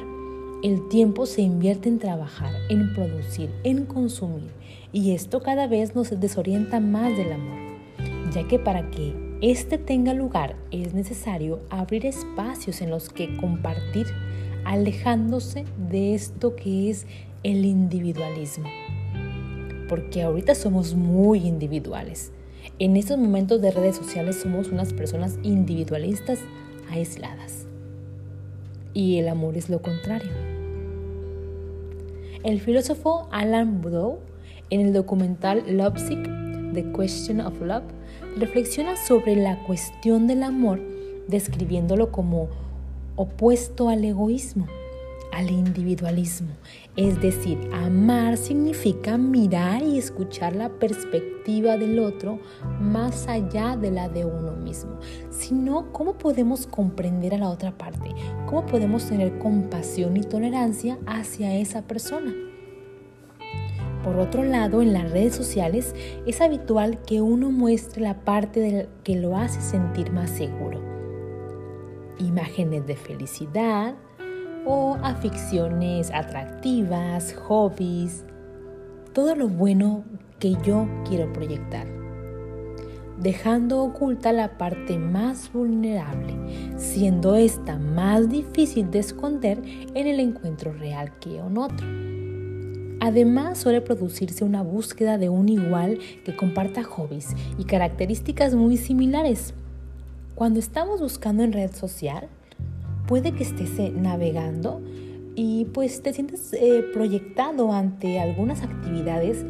El 0.64 0.88
tiempo 0.88 1.26
se 1.26 1.42
invierte 1.42 1.90
en 1.90 2.00
trabajar, 2.00 2.54
en 2.70 2.94
producir, 2.94 3.50
en 3.64 3.86
consumir, 3.86 4.52
y 4.94 5.12
esto 5.12 5.42
cada 5.42 5.68
vez 5.68 5.94
nos 5.94 6.18
desorienta 6.18 6.80
más 6.80 7.18
del 7.18 7.34
amor, 7.34 7.60
ya 8.34 8.48
que 8.48 8.60
para 8.60 8.90
que 8.92 9.14
éste 9.42 9.78
tenga 9.78 10.14
lugar 10.14 10.56
es 10.72 10.94
necesario 10.94 11.60
abrir 11.70 12.06
espacios 12.06 12.82
en 12.82 12.90
los 12.90 13.10
que 13.10 13.36
compartir, 13.38 14.08
alejándose 14.64 15.66
de 15.90 16.14
esto 16.14 16.56
que 16.56 16.90
es 16.90 17.08
el 17.44 17.66
individualismo 17.66 18.68
porque 19.90 20.22
ahorita 20.22 20.56
somos 20.56 20.96
muy 20.96 21.46
individuales. 21.46 22.32
En 22.78 22.96
estos 22.96 23.18
momentos 23.18 23.62
de 23.62 23.72
redes 23.72 23.98
sociales 23.98 24.40
somos 24.40 24.70
unas 24.70 24.94
personas 24.94 25.38
individualistas 25.44 26.40
aisladas. 26.90 27.66
Y 28.94 29.18
el 29.18 29.28
amor 29.28 29.58
es 29.58 29.70
lo 29.70 29.82
contrario. 29.82 30.32
El 32.44 32.62
filósofo 32.62 33.28
Alan 33.32 33.82
Boudou, 33.82 34.20
en 34.70 34.82
el 34.82 34.94
documental 34.94 35.64
Lovesick, 35.68 36.24
The 36.74 36.92
Question 36.94 37.42
of 37.42 37.60
Love, 37.60 37.84
reflexiona 38.38 38.96
sobre 38.96 39.36
la 39.36 39.62
cuestión 39.66 40.28
del 40.28 40.44
amor, 40.44 40.80
describiéndolo 41.28 42.12
como 42.12 42.48
opuesto 43.16 43.90
al 43.90 44.06
egoísmo 44.06 44.68
al 45.32 45.50
individualismo. 45.50 46.50
Es 46.96 47.22
decir, 47.22 47.58
amar 47.74 48.38
significa 48.38 49.18
mirar 49.18 49.84
y 49.84 49.98
escuchar 49.98 50.56
la 50.56 50.70
perspectiva 50.70 51.78
del 51.78 52.00
otro 52.00 52.40
más 52.80 53.28
allá 53.28 53.78
de 53.78 53.92
la 53.92 54.10
de 54.10 54.26
uno 54.26 54.54
mismo. 54.54 55.00
Si 55.30 55.54
no, 55.54 55.92
¿cómo 55.92 56.18
podemos 56.18 56.68
comprender 56.68 57.34
a 57.34 57.38
la 57.38 57.50
otra 57.50 57.78
parte? 57.78 58.14
¿Cómo 58.48 58.66
podemos 58.66 59.06
tener 59.08 59.38
compasión 59.40 60.18
y 60.18 60.22
tolerancia 60.22 60.98
hacia 61.06 61.56
esa 61.56 61.84
persona? 61.84 62.34
Por 64.04 64.18
otro 64.18 64.44
lado, 64.44 64.82
en 64.82 64.94
las 64.94 65.12
redes 65.12 65.36
sociales 65.36 65.94
es 66.26 66.40
habitual 66.40 67.02
que 67.02 67.22
uno 67.22 67.52
muestre 67.52 68.02
la 68.02 68.22
parte 68.22 68.88
que 69.04 69.16
lo 69.16 69.36
hace 69.36 69.62
sentir 69.62 70.12
más 70.12 70.30
seguro. 70.30 70.82
Imágenes 72.18 72.88
de 72.88 72.96
felicidad, 72.96 73.96
o 74.66 74.98
aficiones 75.04 76.12
atractivas, 76.12 77.34
hobbies, 77.34 78.26
todo 79.14 79.36
lo 79.36 79.48
bueno 79.48 80.04
que 80.40 80.56
yo 80.64 80.88
quiero 81.08 81.32
proyectar, 81.34 81.88
dejando 83.20 83.84
oculta 83.84 84.32
la 84.32 84.58
parte 84.58 84.98
más 84.98 85.52
vulnerable, 85.52 86.34
siendo 86.78 87.36
esta 87.36 87.78
más 87.78 88.30
difícil 88.30 88.90
de 88.92 89.00
esconder 89.00 89.62
en 89.94 90.08
el 90.08 90.20
encuentro 90.20 90.72
real 90.74 91.12
que 91.20 91.38
en 91.38 91.58
otro. 91.58 91.88
Además, 93.02 93.58
suele 93.58 93.80
producirse 93.82 94.44
una 94.44 94.62
búsqueda 94.62 95.18
de 95.18 95.30
un 95.30 95.48
igual 95.48 96.00
que 96.26 96.36
comparta 96.36 96.84
hobbies 96.84 97.34
y 97.58 97.64
características 97.64 98.56
muy 98.56 98.76
similares. 98.76 99.54
Cuando 100.36 100.60
estamos 100.60 101.02
buscando 101.02 101.44
en 101.44 101.54
red 101.54 101.72
social, 101.74 102.28
puede 103.10 103.32
que 103.32 103.42
estés 103.42 103.80
eh, 103.80 103.92
navegando 103.92 104.84
y 105.34 105.66
pues 105.74 106.04
te 106.04 106.14
sientes 106.14 106.54
eh, 106.54 106.84
proyectado 106.94 107.74
ante 107.74 108.20
algunas 108.20 108.62
actividades 108.62 109.44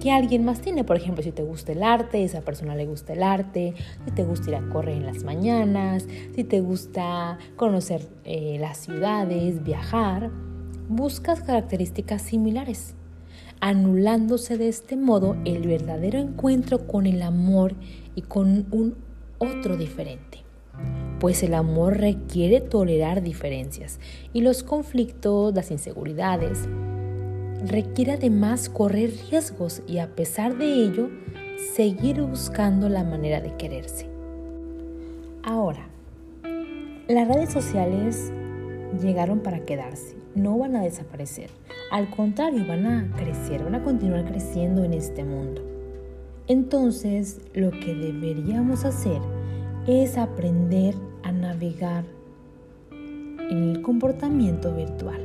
que 0.00 0.10
alguien 0.10 0.44
más 0.44 0.60
tiene. 0.60 0.82
Por 0.82 0.96
ejemplo, 0.96 1.22
si 1.22 1.30
te 1.30 1.44
gusta 1.44 1.70
el 1.70 1.84
arte, 1.84 2.24
esa 2.24 2.40
persona 2.40 2.74
le 2.74 2.86
gusta 2.86 3.12
el 3.12 3.22
arte, 3.22 3.74
si 4.04 4.10
te 4.10 4.24
gusta 4.24 4.50
ir 4.50 4.56
a 4.56 4.68
correr 4.68 4.96
en 4.96 5.06
las 5.06 5.22
mañanas, 5.22 6.08
si 6.34 6.42
te 6.42 6.60
gusta 6.60 7.38
conocer 7.54 8.04
eh, 8.24 8.56
las 8.58 8.78
ciudades, 8.78 9.62
viajar, 9.62 10.32
buscas 10.88 11.40
características 11.40 12.20
similares, 12.20 12.96
anulándose 13.60 14.58
de 14.58 14.66
este 14.66 14.96
modo 14.96 15.36
el 15.44 15.68
verdadero 15.68 16.18
encuentro 16.18 16.88
con 16.88 17.06
el 17.06 17.22
amor 17.22 17.76
y 18.16 18.22
con 18.22 18.66
un 18.72 18.96
otro 19.38 19.76
diferente 19.76 20.43
pues 21.24 21.42
el 21.42 21.54
amor 21.54 21.96
requiere 21.96 22.60
tolerar 22.60 23.22
diferencias 23.22 23.98
y 24.34 24.42
los 24.42 24.62
conflictos, 24.62 25.54
las 25.54 25.70
inseguridades. 25.70 26.68
Requiere 27.66 28.12
además 28.12 28.68
correr 28.68 29.10
riesgos 29.30 29.80
y 29.86 30.00
a 30.00 30.14
pesar 30.14 30.58
de 30.58 30.66
ello, 30.66 31.08
seguir 31.72 32.20
buscando 32.20 32.90
la 32.90 33.04
manera 33.04 33.40
de 33.40 33.56
quererse. 33.56 34.06
Ahora, 35.42 35.88
las 37.08 37.26
redes 37.26 37.50
sociales 37.50 38.30
llegaron 39.00 39.40
para 39.40 39.64
quedarse, 39.64 40.16
no 40.34 40.58
van 40.58 40.76
a 40.76 40.82
desaparecer. 40.82 41.48
Al 41.90 42.10
contrario, 42.10 42.66
van 42.68 42.84
a 42.86 43.10
crecer, 43.16 43.64
van 43.64 43.76
a 43.76 43.82
continuar 43.82 44.26
creciendo 44.26 44.84
en 44.84 44.92
este 44.92 45.24
mundo. 45.24 45.62
Entonces, 46.48 47.40
lo 47.54 47.70
que 47.70 47.94
deberíamos 47.94 48.84
hacer 48.84 49.22
es 49.86 50.16
aprender 50.16 50.94
a 51.22 51.32
navegar 51.32 52.04
en 52.90 53.70
el 53.70 53.82
comportamiento 53.82 54.74
virtual. 54.74 55.20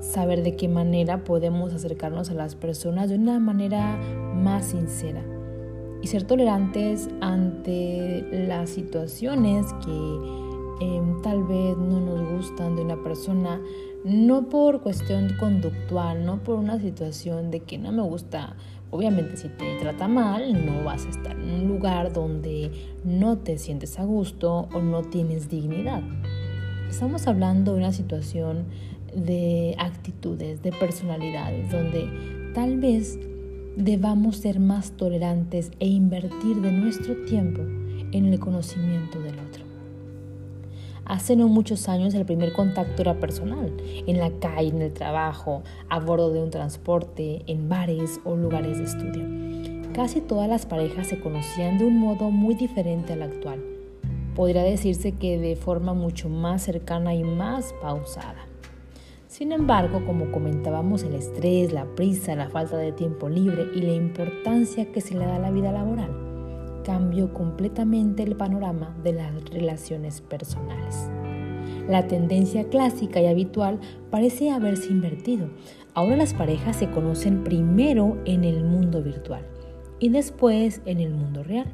Saber 0.00 0.42
de 0.44 0.54
qué 0.54 0.68
manera 0.68 1.24
podemos 1.24 1.72
acercarnos 1.72 2.30
a 2.30 2.34
las 2.34 2.54
personas 2.54 3.08
de 3.08 3.16
una 3.16 3.40
manera 3.40 3.98
más 4.34 4.66
sincera 4.66 5.22
y 6.02 6.06
ser 6.06 6.24
tolerantes 6.24 7.08
ante 7.20 8.24
las 8.46 8.70
situaciones 8.70 9.66
que 9.84 10.84
em, 10.84 11.20
tal 11.22 11.42
vez 11.44 11.76
no 11.76 11.98
nos 11.98 12.30
gustan 12.30 12.76
de 12.76 12.82
una 12.82 13.02
persona, 13.02 13.60
no 14.04 14.48
por 14.48 14.82
cuestión 14.82 15.34
conductual, 15.40 16.24
no 16.24 16.42
por 16.42 16.56
una 16.56 16.78
situación 16.78 17.50
de 17.50 17.60
que 17.60 17.78
no 17.78 17.90
me 17.90 18.02
gusta 18.02 18.54
Obviamente 18.94 19.36
si 19.36 19.48
te 19.48 19.76
trata 19.80 20.06
mal, 20.06 20.64
no 20.64 20.84
vas 20.84 21.04
a 21.04 21.08
estar 21.08 21.32
en 21.32 21.50
un 21.50 21.66
lugar 21.66 22.12
donde 22.12 22.70
no 23.02 23.38
te 23.38 23.58
sientes 23.58 23.98
a 23.98 24.04
gusto 24.04 24.68
o 24.72 24.80
no 24.80 25.02
tienes 25.02 25.50
dignidad. 25.50 26.00
Estamos 26.88 27.26
hablando 27.26 27.72
de 27.72 27.78
una 27.78 27.92
situación 27.92 28.66
de 29.16 29.74
actitudes, 29.78 30.62
de 30.62 30.70
personalidades, 30.70 31.72
donde 31.72 32.08
tal 32.54 32.78
vez 32.78 33.18
debamos 33.76 34.36
ser 34.36 34.60
más 34.60 34.92
tolerantes 34.92 35.72
e 35.80 35.88
invertir 35.88 36.60
de 36.60 36.70
nuestro 36.70 37.16
tiempo 37.24 37.62
en 38.12 38.26
el 38.26 38.38
conocimiento 38.38 39.20
del 39.20 39.40
otro. 39.40 39.63
Hace 41.06 41.36
no 41.36 41.48
muchos 41.48 41.88
años 41.90 42.14
el 42.14 42.24
primer 42.24 42.54
contacto 42.54 43.02
era 43.02 43.20
personal, 43.20 43.70
en 44.06 44.18
la 44.18 44.30
calle, 44.40 44.68
en 44.68 44.80
el 44.80 44.92
trabajo, 44.92 45.62
a 45.90 46.00
bordo 46.00 46.32
de 46.32 46.42
un 46.42 46.48
transporte, 46.48 47.42
en 47.46 47.68
bares 47.68 48.20
o 48.24 48.36
lugares 48.36 48.78
de 48.78 48.84
estudio. 48.84 49.92
Casi 49.92 50.22
todas 50.22 50.48
las 50.48 50.64
parejas 50.64 51.08
se 51.08 51.20
conocían 51.20 51.76
de 51.76 51.84
un 51.84 51.98
modo 51.98 52.30
muy 52.30 52.54
diferente 52.54 53.12
al 53.12 53.22
actual. 53.22 53.62
Podría 54.34 54.62
decirse 54.62 55.12
que 55.12 55.38
de 55.38 55.56
forma 55.56 55.92
mucho 55.92 56.30
más 56.30 56.62
cercana 56.62 57.14
y 57.14 57.22
más 57.22 57.74
pausada. 57.82 58.46
Sin 59.28 59.52
embargo, 59.52 60.06
como 60.06 60.32
comentábamos, 60.32 61.02
el 61.02 61.14
estrés, 61.14 61.72
la 61.72 61.84
prisa, 61.84 62.34
la 62.34 62.48
falta 62.48 62.78
de 62.78 62.92
tiempo 62.92 63.28
libre 63.28 63.66
y 63.74 63.82
la 63.82 63.92
importancia 63.92 64.90
que 64.90 65.02
se 65.02 65.14
le 65.14 65.26
da 65.26 65.36
a 65.36 65.40
la 65.40 65.50
vida 65.50 65.70
laboral 65.70 66.23
cambió 66.84 67.32
completamente 67.34 68.22
el 68.22 68.36
panorama 68.36 68.96
de 69.02 69.14
las 69.14 69.44
relaciones 69.50 70.20
personales. 70.20 71.10
La 71.88 72.06
tendencia 72.06 72.64
clásica 72.68 73.20
y 73.20 73.26
habitual 73.26 73.80
parece 74.10 74.50
haberse 74.50 74.92
invertido. 74.92 75.48
Ahora 75.92 76.16
las 76.16 76.32
parejas 76.32 76.76
se 76.76 76.90
conocen 76.90 77.44
primero 77.44 78.18
en 78.24 78.44
el 78.44 78.64
mundo 78.64 79.02
virtual 79.02 79.44
y 79.98 80.08
después 80.08 80.80
en 80.86 81.00
el 81.00 81.12
mundo 81.12 81.42
real. 81.42 81.66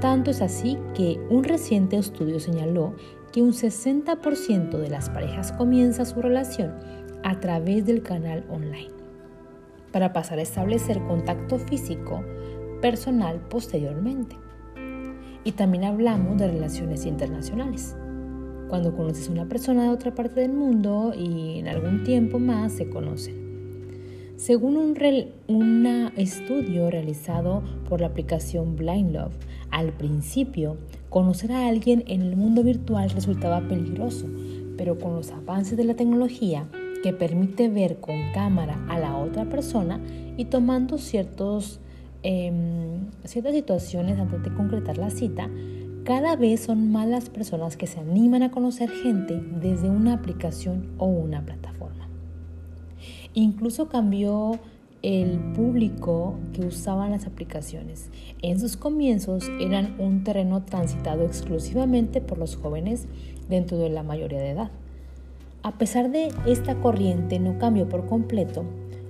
Tanto 0.00 0.30
es 0.30 0.42
así 0.42 0.76
que 0.94 1.18
un 1.30 1.44
reciente 1.44 1.96
estudio 1.96 2.40
señaló 2.40 2.94
que 3.32 3.40
un 3.40 3.52
60% 3.52 4.78
de 4.78 4.90
las 4.90 5.08
parejas 5.08 5.52
comienza 5.52 6.04
su 6.04 6.20
relación 6.20 6.74
a 7.22 7.40
través 7.40 7.86
del 7.86 8.02
canal 8.02 8.44
online, 8.50 8.90
para 9.92 10.12
pasar 10.12 10.38
a 10.38 10.42
establecer 10.42 11.02
contacto 11.04 11.58
físico 11.58 12.22
personal 12.82 13.40
posteriormente. 13.48 14.36
Y 15.44 15.52
también 15.52 15.84
hablamos 15.84 16.36
de 16.36 16.48
relaciones 16.48 17.06
internacionales. 17.06 17.96
Cuando 18.68 18.94
conoces 18.94 19.28
a 19.28 19.32
una 19.32 19.48
persona 19.48 19.84
de 19.84 19.88
otra 19.88 20.14
parte 20.14 20.40
del 20.40 20.52
mundo 20.52 21.14
y 21.16 21.58
en 21.58 21.68
algún 21.68 22.04
tiempo 22.04 22.38
más 22.38 22.72
se 22.74 22.90
conocen. 22.90 23.40
Según 24.36 24.76
un, 24.76 24.96
un 25.46 25.86
estudio 26.16 26.90
realizado 26.90 27.62
por 27.88 28.00
la 28.00 28.08
aplicación 28.08 28.76
Blind 28.76 29.14
Love, 29.14 29.34
al 29.70 29.92
principio 29.92 30.76
conocer 31.10 31.52
a 31.52 31.68
alguien 31.68 32.02
en 32.06 32.22
el 32.22 32.36
mundo 32.36 32.62
virtual 32.62 33.10
resultaba 33.10 33.60
peligroso, 33.68 34.26
pero 34.76 34.98
con 34.98 35.14
los 35.14 35.30
avances 35.30 35.76
de 35.76 35.84
la 35.84 35.94
tecnología 35.94 36.66
que 37.02 37.12
permite 37.12 37.68
ver 37.68 38.00
con 38.00 38.16
cámara 38.32 38.84
a 38.88 38.98
la 38.98 39.16
otra 39.16 39.44
persona 39.44 40.00
y 40.36 40.46
tomando 40.46 40.98
ciertos, 40.98 41.80
em, 42.22 43.10
ciertas 43.24 43.54
situaciones 43.54 44.18
antes 44.18 44.42
de 44.42 44.54
concretar 44.54 44.98
la 44.98 45.10
cita, 45.10 45.48
cada 46.04 46.34
vez 46.34 46.62
son 46.62 46.90
más 46.90 47.06
las 47.08 47.30
personas 47.30 47.76
que 47.76 47.86
se 47.86 48.00
animan 48.00 48.42
a 48.42 48.50
conocer 48.50 48.90
gente 48.90 49.40
desde 49.60 49.88
una 49.88 50.14
aplicación 50.14 50.88
o 50.98 51.06
una 51.06 51.44
plataforma. 51.44 52.08
Incluso 53.34 53.88
cambió 53.88 54.58
el 55.02 55.38
público 55.54 56.38
que 56.52 56.66
usaban 56.66 57.10
las 57.10 57.26
aplicaciones. 57.26 58.10
En 58.40 58.60
sus 58.60 58.76
comienzos 58.76 59.50
eran 59.60 59.96
un 60.00 60.24
terreno 60.24 60.62
transitado 60.64 61.24
exclusivamente 61.24 62.20
por 62.20 62.38
los 62.38 62.56
jóvenes 62.56 63.06
dentro 63.48 63.78
de 63.78 63.90
la 63.90 64.02
mayoría 64.02 64.38
de 64.38 64.50
edad. 64.50 64.70
A 65.62 65.78
pesar 65.78 66.10
de 66.10 66.32
esta 66.46 66.80
corriente 66.80 67.38
no 67.38 67.58
cambió 67.58 67.88
por 67.88 68.06
completo, 68.06 68.64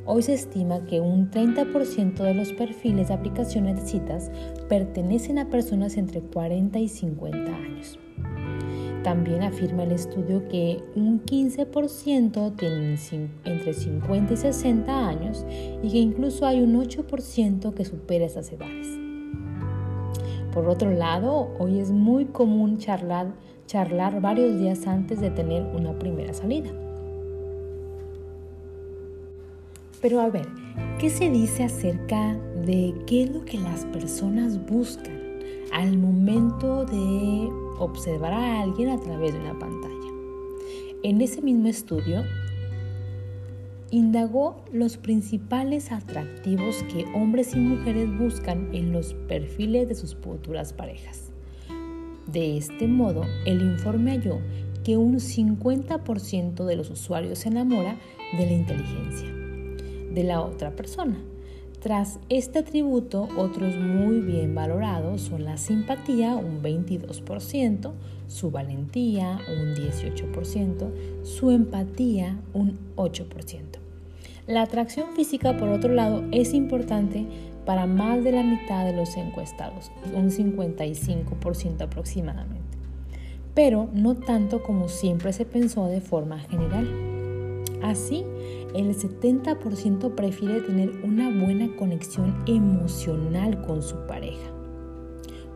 hoy 0.06 0.22
se 0.22 0.34
estima 0.34 0.84
que 0.84 1.00
un 1.00 1.30
30% 1.30 2.14
de 2.14 2.34
los 2.34 2.52
perfiles 2.52 3.08
de 3.08 3.14
aplicaciones 3.14 3.76
de 3.76 3.86
citas 3.86 4.30
pertenecen 4.68 5.38
a 5.38 5.48
personas 5.48 5.96
entre 5.96 6.20
40 6.20 6.78
y 6.78 6.88
50 6.88 7.54
años. 7.54 7.98
También 9.02 9.42
afirma 9.42 9.82
el 9.82 9.92
estudio 9.92 10.46
que 10.48 10.80
un 10.94 11.24
15% 11.24 12.56
tienen 12.56 12.96
entre 13.44 13.72
50 13.72 14.32
y 14.32 14.36
60 14.36 15.08
años 15.08 15.44
y 15.82 15.90
que 15.90 15.98
incluso 15.98 16.46
hay 16.46 16.60
un 16.60 16.80
8% 16.80 17.74
que 17.74 17.84
supera 17.84 18.26
esas 18.26 18.52
edades. 18.52 18.86
Por 20.52 20.68
otro 20.68 20.90
lado, 20.90 21.50
hoy 21.58 21.80
es 21.80 21.90
muy 21.90 22.26
común 22.26 22.78
charlar, 22.78 23.32
charlar 23.66 24.20
varios 24.20 24.58
días 24.60 24.86
antes 24.86 25.20
de 25.20 25.30
tener 25.30 25.64
una 25.74 25.98
primera 25.98 26.32
salida. 26.34 26.70
Pero 30.02 30.20
a 30.20 30.28
ver, 30.28 30.48
¿qué 30.98 31.08
se 31.08 31.30
dice 31.30 31.64
acerca 31.64 32.36
de 32.66 32.94
qué 33.06 33.24
es 33.24 33.30
lo 33.30 33.44
que 33.44 33.58
las 33.58 33.86
personas 33.86 34.64
buscan 34.66 35.22
al 35.72 35.96
momento 35.98 36.84
de 36.84 37.48
observar 37.78 38.32
a 38.32 38.60
alguien 38.60 38.90
a 38.90 39.00
través 39.00 39.32
de 39.32 39.40
una 39.40 39.58
pantalla. 39.58 39.92
En 41.02 41.20
ese 41.20 41.42
mismo 41.42 41.66
estudio, 41.66 42.22
indagó 43.90 44.64
los 44.72 44.96
principales 44.96 45.90
atractivos 45.90 46.82
que 46.84 47.04
hombres 47.14 47.54
y 47.54 47.58
mujeres 47.58 48.08
buscan 48.16 48.72
en 48.74 48.92
los 48.92 49.14
perfiles 49.14 49.88
de 49.88 49.94
sus 49.94 50.14
futuras 50.14 50.72
parejas. 50.72 51.32
De 52.26 52.56
este 52.56 52.86
modo, 52.86 53.24
el 53.46 53.60
informe 53.62 54.12
halló 54.12 54.38
que 54.84 54.96
un 54.96 55.16
50% 55.16 56.64
de 56.64 56.76
los 56.76 56.90
usuarios 56.90 57.40
se 57.40 57.48
enamora 57.48 57.98
de 58.38 58.46
la 58.46 58.52
inteligencia 58.52 59.41
de 60.14 60.24
la 60.24 60.42
otra 60.42 60.76
persona 60.76 61.18
tras 61.82 62.20
este 62.28 62.60
atributo, 62.60 63.28
otros 63.36 63.74
muy 63.76 64.20
bien 64.20 64.54
valorados 64.54 65.22
son 65.22 65.44
la 65.44 65.56
simpatía, 65.56 66.36
un 66.36 66.62
22%, 66.62 67.90
su 68.28 68.52
valentía, 68.52 69.40
un 69.48 69.74
18%, 69.74 71.24
su 71.24 71.50
empatía, 71.50 72.38
un 72.52 72.78
8%. 72.94 73.26
La 74.46 74.62
atracción 74.62 75.12
física, 75.16 75.56
por 75.56 75.70
otro 75.70 75.92
lado, 75.92 76.22
es 76.30 76.54
importante 76.54 77.26
para 77.66 77.86
más 77.86 78.22
de 78.22 78.30
la 78.30 78.44
mitad 78.44 78.84
de 78.84 78.92
los 78.92 79.16
encuestados, 79.16 79.90
un 80.14 80.30
55% 80.30 81.80
aproximadamente, 81.80 82.78
pero 83.54 83.88
no 83.92 84.14
tanto 84.14 84.62
como 84.62 84.88
siempre 84.88 85.32
se 85.32 85.46
pensó 85.46 85.86
de 85.86 86.00
forma 86.00 86.38
general. 86.38 87.11
Así, 87.82 88.24
el 88.74 88.94
70% 88.94 90.14
prefiere 90.14 90.60
tener 90.60 90.90
una 91.04 91.30
buena 91.44 91.74
conexión 91.76 92.34
emocional 92.46 93.60
con 93.62 93.82
su 93.82 93.96
pareja, 94.06 94.52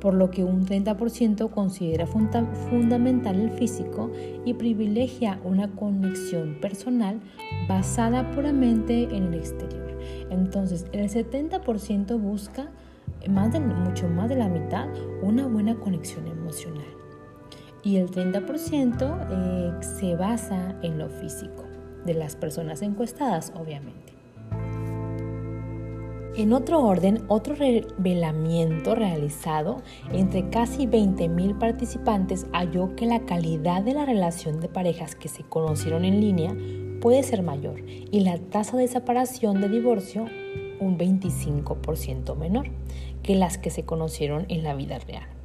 por 0.00 0.14
lo 0.14 0.30
que 0.30 0.42
un 0.42 0.66
30% 0.66 1.48
considera 1.50 2.06
fundamental 2.06 3.40
el 3.40 3.50
físico 3.50 4.10
y 4.44 4.54
privilegia 4.54 5.40
una 5.44 5.70
conexión 5.76 6.58
personal 6.60 7.20
basada 7.68 8.28
puramente 8.32 9.04
en 9.04 9.24
el 9.24 9.34
exterior. 9.34 9.96
Entonces, 10.30 10.86
el 10.92 11.08
70% 11.08 12.20
busca 12.20 12.70
mucho 13.28 14.08
más 14.08 14.28
de 14.28 14.36
la 14.36 14.48
mitad 14.48 14.88
una 15.22 15.46
buena 15.46 15.76
conexión 15.76 16.26
emocional 16.26 16.86
y 17.82 17.96
el 17.96 18.10
30% 18.10 19.26
eh, 19.30 19.72
se 19.80 20.16
basa 20.16 20.76
en 20.82 20.98
lo 20.98 21.08
físico 21.08 21.65
de 22.06 22.14
las 22.14 22.36
personas 22.36 22.82
encuestadas, 22.82 23.52
obviamente. 23.54 24.14
En 26.36 26.52
otro 26.52 26.82
orden, 26.82 27.24
otro 27.28 27.54
revelamiento 27.54 28.94
realizado 28.94 29.82
entre 30.12 30.50
casi 30.50 30.86
20.000 30.86 31.58
participantes 31.58 32.46
halló 32.52 32.94
que 32.94 33.06
la 33.06 33.20
calidad 33.20 33.82
de 33.82 33.94
la 33.94 34.04
relación 34.04 34.60
de 34.60 34.68
parejas 34.68 35.14
que 35.14 35.28
se 35.28 35.44
conocieron 35.44 36.04
en 36.04 36.20
línea 36.20 36.54
puede 37.00 37.22
ser 37.22 37.42
mayor 37.42 37.80
y 37.86 38.20
la 38.20 38.36
tasa 38.36 38.76
de 38.76 38.86
separación 38.86 39.62
de 39.62 39.70
divorcio 39.70 40.26
un 40.78 40.98
25% 40.98 42.36
menor 42.36 42.66
que 43.22 43.34
las 43.34 43.56
que 43.56 43.70
se 43.70 43.84
conocieron 43.84 44.44
en 44.48 44.62
la 44.62 44.74
vida 44.74 44.98
real. 44.98 45.35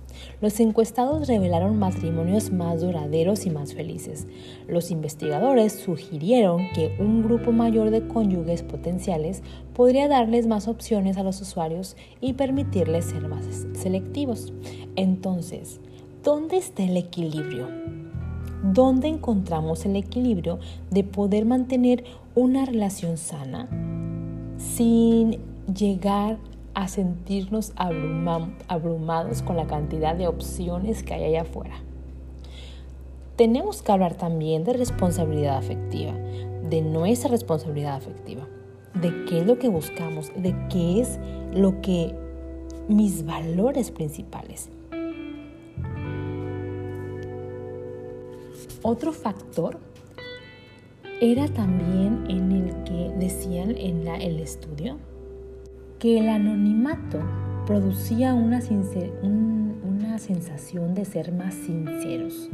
Los 0.41 0.59
encuestados 0.59 1.27
revelaron 1.27 1.77
matrimonios 1.77 2.51
más 2.51 2.81
duraderos 2.81 3.45
y 3.45 3.49
más 3.49 3.73
felices. 3.73 4.27
Los 4.67 4.91
investigadores 4.91 5.73
sugirieron 5.73 6.69
que 6.73 6.95
un 6.99 7.23
grupo 7.23 7.51
mayor 7.51 7.91
de 7.91 8.07
cónyuges 8.07 8.63
potenciales 8.63 9.43
podría 9.73 10.07
darles 10.07 10.47
más 10.47 10.67
opciones 10.67 11.17
a 11.17 11.23
los 11.23 11.41
usuarios 11.41 11.95
y 12.19 12.33
permitirles 12.33 13.05
ser 13.05 13.27
más 13.27 13.45
selectivos. 13.73 14.53
Entonces, 14.95 15.79
¿dónde 16.23 16.57
está 16.57 16.83
el 16.83 16.97
equilibrio? 16.97 17.67
¿Dónde 18.63 19.07
encontramos 19.07 19.85
el 19.85 19.95
equilibrio 19.95 20.59
de 20.91 21.03
poder 21.03 21.45
mantener 21.45 22.03
una 22.35 22.65
relación 22.65 23.17
sana 23.17 23.67
sin 24.57 25.39
llegar 25.73 26.37
a 26.73 26.87
sentirnos 26.87 27.73
abrumados 27.75 29.41
con 29.41 29.57
la 29.57 29.67
cantidad 29.67 30.15
de 30.15 30.27
opciones 30.27 31.03
que 31.03 31.13
hay 31.13 31.23
allá 31.25 31.41
afuera. 31.41 31.75
Tenemos 33.35 33.81
que 33.81 33.91
hablar 33.91 34.15
también 34.15 34.63
de 34.63 34.73
responsabilidad 34.73 35.57
afectiva, 35.57 36.13
de 36.13 36.81
nuestra 36.81 37.29
responsabilidad 37.29 37.95
afectiva, 37.95 38.47
de 38.93 39.25
qué 39.25 39.39
es 39.39 39.45
lo 39.45 39.57
que 39.57 39.69
buscamos, 39.69 40.31
de 40.35 40.55
qué 40.69 41.01
es 41.01 41.19
lo 41.53 41.81
que 41.81 42.15
mis 42.87 43.25
valores 43.25 43.91
principales. 43.91 44.69
Otro 48.83 49.11
factor 49.11 49.79
era 51.21 51.47
también 51.47 52.25
en 52.29 52.51
el 52.51 52.83
que 52.83 53.13
decían 53.17 53.75
en 53.77 54.07
el 54.07 54.39
estudio 54.39 54.97
que 56.01 56.17
el 56.17 56.29
anonimato 56.29 57.19
producía 57.67 58.33
una, 58.33 58.59
una 59.21 60.17
sensación 60.17 60.95
de 60.95 61.05
ser 61.05 61.31
más 61.31 61.53
sinceros, 61.53 62.49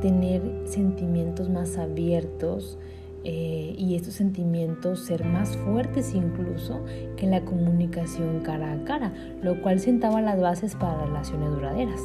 tener 0.00 0.40
sentimientos 0.66 1.50
más 1.50 1.78
abiertos 1.78 2.78
eh, 3.24 3.74
y 3.76 3.96
estos 3.96 4.14
sentimientos 4.14 5.00
ser 5.00 5.24
más 5.24 5.56
fuertes 5.56 6.14
incluso 6.14 6.84
que 7.16 7.26
la 7.26 7.44
comunicación 7.44 8.38
cara 8.44 8.74
a 8.74 8.84
cara, 8.84 9.12
lo 9.42 9.60
cual 9.62 9.80
sentaba 9.80 10.22
las 10.22 10.40
bases 10.40 10.76
para 10.76 11.06
relaciones 11.06 11.50
duraderas. 11.50 12.00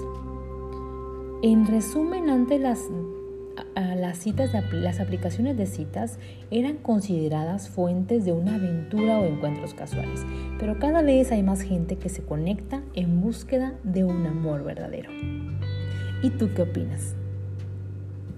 En 1.44 1.68
resumen, 1.68 2.28
ante 2.32 2.58
las 2.58 2.90
las 4.12 4.18
citas 4.18 4.52
de 4.52 4.62
las 4.74 5.00
aplicaciones 5.00 5.56
de 5.56 5.66
citas 5.66 6.20
eran 6.50 6.76
consideradas 6.76 7.70
fuentes 7.70 8.26
de 8.26 8.34
una 8.34 8.56
aventura 8.56 9.18
o 9.18 9.26
encuentros 9.26 9.74
casuales, 9.74 10.26
pero 10.60 10.80
cada 10.80 11.02
vez 11.02 11.32
hay 11.32 11.44
más 11.44 11.62
gente 11.62 11.96
que 11.96 12.10
se 12.10 12.22
conecta 12.22 12.84
en 12.94 13.22
búsqueda 13.22 13.74
de 13.86 14.04
un 14.04 14.26
amor 14.26 14.66
verdadero. 14.66 15.10
¿Y 16.22 16.30
tú 16.32 16.50
qué 16.54 16.64
opinas? 16.64 17.16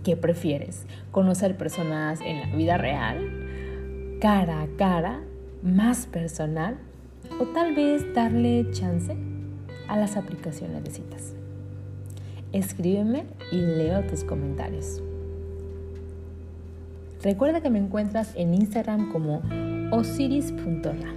¿Qué 0.03 0.15
prefieres? 0.15 0.85
¿Conocer 1.09 1.57
personas 1.57 2.21
en 2.21 2.41
la 2.41 2.55
vida 2.55 2.77
real? 2.77 4.19
¿Cara 4.21 4.61
a 4.61 4.67
cara? 4.77 5.23
¿Más 5.63 6.05
personal? 6.05 6.77
¿O 7.39 7.45
tal 7.45 7.73
vez 7.73 8.13
darle 8.13 8.69
chance 8.73 9.17
a 9.87 9.97
las 9.97 10.17
aplicaciones 10.17 10.83
de 10.83 10.91
citas? 10.91 11.33
Escríbeme 12.51 13.25
y 13.51 13.57
leo 13.57 14.03
tus 14.03 14.23
comentarios. 14.23 15.01
Recuerda 17.23 17.61
que 17.61 17.69
me 17.69 17.79
encuentras 17.79 18.33
en 18.35 18.53
Instagram 18.53 19.09
como 19.13 19.41
osiris.ra. 19.91 21.13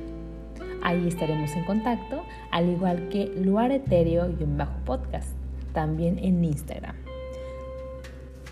Ahí 0.81 1.09
estaremos 1.09 1.51
en 1.57 1.65
contacto, 1.65 2.23
al 2.53 2.71
igual 2.71 3.09
que 3.09 3.27
Luar 3.27 3.73
Etéreo 3.73 4.31
y 4.31 4.45
un 4.45 4.57
bajo 4.57 4.79
podcast, 4.85 5.31
también 5.73 6.21
en 6.21 6.45
Instagram. 6.45 6.95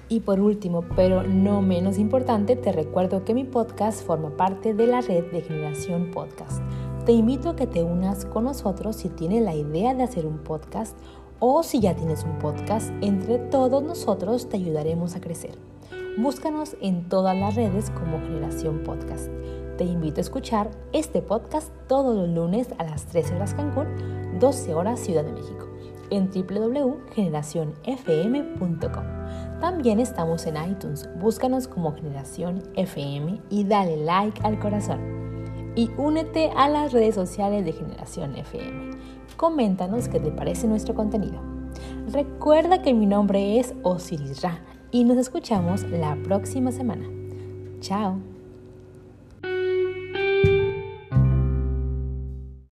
Y 0.09 0.21
por 0.21 0.41
último, 0.41 0.85
pero 0.97 1.23
no 1.23 1.63
menos 1.63 1.97
importante, 1.99 2.57
te 2.57 2.73
recuerdo 2.73 3.25
que 3.25 3.35
mi 3.35 3.45
podcast 3.45 4.05
forma 4.05 4.37
parte 4.37 4.75
de 4.75 4.89
la 4.89 5.01
red 5.01 5.31
de 5.31 5.41
Generación 5.41 6.11
Podcast. 6.11 6.61
Te 7.07 7.13
invito 7.13 7.51
a 7.51 7.57
que 7.57 7.69
te 7.69 7.85
unas 7.85 8.25
con 8.25 8.45
nosotros 8.45 8.97
si 8.97 9.11
tienes 9.11 9.45
la 9.45 9.55
idea 9.55 9.95
de 9.95 10.03
hacer 10.03 10.27
un 10.27 10.39
podcast 10.39 10.99
o 11.39 11.63
si 11.63 11.79
ya 11.79 11.95
tienes 11.95 12.25
un 12.25 12.37
podcast, 12.41 12.91
entre 13.01 13.39
todos 13.39 13.81
nosotros 13.81 14.49
te 14.49 14.57
ayudaremos 14.57 15.15
a 15.15 15.21
crecer. 15.21 15.74
Búscanos 16.17 16.77
en 16.81 17.09
todas 17.09 17.37
las 17.37 17.57
redes 17.57 17.91
como 17.91 18.21
Generación 18.21 18.85
Podcast. 18.85 19.29
Te 19.77 19.83
invito 19.83 20.21
a 20.21 20.23
escuchar 20.23 20.71
este 20.93 21.21
podcast 21.21 21.73
todos 21.89 22.15
los 22.15 22.29
lunes 22.29 22.69
a 22.79 22.85
las 22.85 23.07
13 23.07 23.35
horas 23.35 23.55
Cancún, 23.55 24.39
12 24.39 24.75
horas 24.75 25.01
Ciudad 25.01 25.25
de 25.25 25.33
México, 25.33 25.67
en 26.11 26.31
www.generacionfm.com. 26.31 29.05
También 29.61 29.99
estamos 29.99 30.47
en 30.47 30.55
iTunes. 30.71 31.11
Búscanos 31.19 31.67
como 31.67 31.97
Generación 31.97 32.63
FM 32.77 33.41
y 33.51 33.65
dale 33.65 33.97
like 33.97 34.41
al 34.45 34.61
corazón. 34.61 35.01
Y 35.75 35.91
únete 35.97 36.53
a 36.57 36.69
las 36.69 36.93
redes 36.93 37.17
sociales 37.17 37.65
de 37.65 37.73
Generación 37.73 38.37
FM. 38.37 38.93
Coméntanos 39.37 40.09
qué 40.09 40.21
te 40.21 40.31
parece 40.31 40.69
nuestro 40.69 40.95
contenido. 40.95 41.43
Recuerda 42.13 42.83
que 42.83 42.95
mi 42.95 43.07
nombre 43.07 43.59
es 43.59 43.75
Osiris 43.83 44.43
Ra 44.43 44.61
y 44.95 45.03
nos 45.03 45.17
escuchamos 45.17 45.83
la 45.91 46.15
próxima 46.23 46.71
semana. 46.71 47.05
Chao. 47.81 48.34